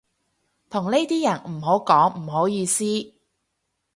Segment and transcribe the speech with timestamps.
[0.71, 2.83] 同呢啲人唔好講唔好意思